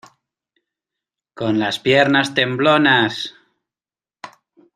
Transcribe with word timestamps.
con 1.35 1.59
las 1.59 1.77
piernas 1.79 2.33
temblonas. 2.33 3.35